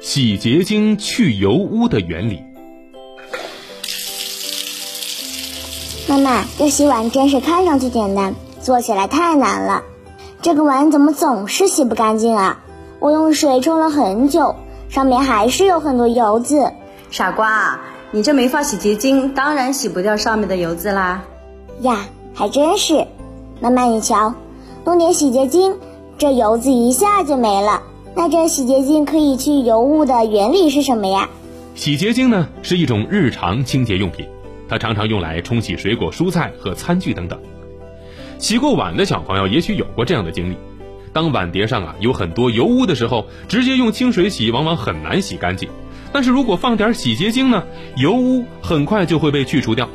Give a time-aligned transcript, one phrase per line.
[0.00, 2.44] 洗洁精去油污的原理。
[6.08, 9.82] 妈妈，这洗碗真是看上去简单，做起来太难了。
[10.40, 12.60] 这个碗怎么总是洗不干净啊？
[13.00, 14.54] 我用水冲了很久，
[14.88, 16.72] 上面还是有很多油渍。
[17.10, 17.80] 傻瓜，
[18.12, 21.24] 你这没放洗洁精，当然洗不掉上面的油渍啦。
[21.80, 23.06] 呀，还真是。
[23.60, 24.34] 妈妈，你瞧，
[24.84, 25.76] 弄点洗洁精，
[26.16, 27.82] 这油渍一下就没了。
[28.14, 31.28] 那这洗洁精可以去油污的原理是什么呀？
[31.74, 34.26] 洗洁精呢是一种日常清洁用品，
[34.68, 37.38] 它常常用来冲洗水果、蔬菜和餐具等等。
[38.38, 40.56] 洗过碗的小朋友也许有过这样的经历：
[41.12, 45.68] 当碗碟上啊有很多油污的时候，直接用清水洗往往很难洗干净。
[46.12, 47.64] 但是如果放点洗洁精呢，
[47.96, 49.88] 油污很快就会被去除掉。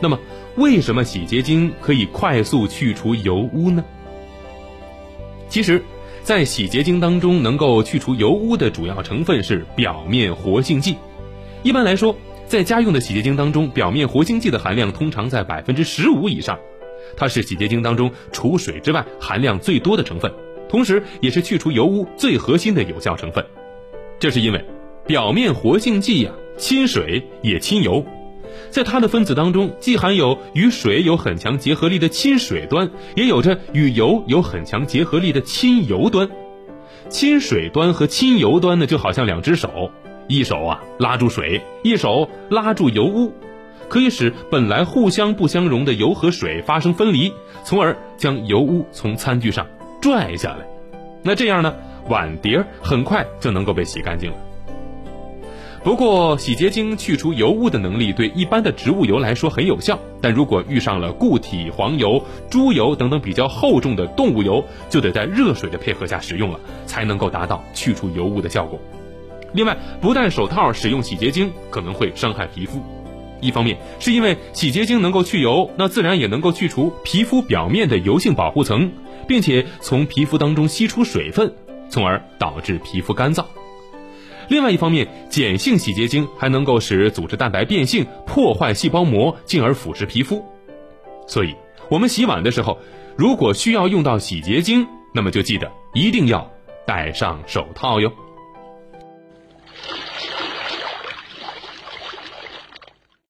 [0.00, 0.18] 那么，
[0.56, 3.84] 为什么洗洁精可以快速去除油污呢？
[5.48, 5.82] 其实，
[6.22, 10.96] 在洗洁精当中，能够去除油污的主要成分是表面活性剂。
[11.62, 12.14] 一般来说，
[12.46, 16.58] 在家用的洗洁精当中，表面活性剂的含量通常在百分之十五以上。
[17.16, 20.30] 它是洗洁精当中除水之外含量最多的成分，
[20.68, 23.44] 同时也是去除油污最核心的有效成分。
[24.18, 24.64] 这是因为，
[25.06, 28.04] 表面活性剂呀，亲水也亲油。
[28.70, 36.28] 在它的分子当中，既含有与水有很强结合力的亲水端，也有着与油有很强结合力的亲油端。
[37.08, 39.90] 亲水端和亲油端呢，就好像两只手，
[40.26, 43.32] 一手啊拉住水，一手拉住油污，
[43.88, 47.32] 可以使本来互相不相容的油和水发生分离，
[47.64, 49.66] 从而将油污从餐具上
[50.02, 50.66] 拽下来。
[51.22, 51.74] 那这样呢，
[52.08, 54.36] 碗碟很快就能够被洗干净了。
[55.84, 68.78] 不过，洗洁精去除油污的能力对一般的植物油来说很有效，但如果遇上了固体黄油、猪油等等比较厚重的动物油，就得在热水的配合下使用了，才能够达到去除油污的效果。
[69.54, 72.82] 另外，不戴手套使用洗洁精可能会伤害皮肤，
[73.40, 78.92] 一方面是因为洗洁精能够去油，那自然也能够去除皮肤表面的油性保护层，
[79.26, 81.54] 并且从皮肤当中吸出水分，
[81.88, 83.44] 从而导致皮肤干燥。
[84.48, 90.44] 另外一方面，碱性洗洁精还能够使组织蛋白变性，破坏细胞膜，进而腐蚀皮肤。
[91.26, 91.54] 所以，
[91.90, 92.78] 我们洗碗的时候，
[93.16, 96.50] 如果需要用到洗洁精，那么就记得一定要
[96.86, 98.10] 戴上手套哟。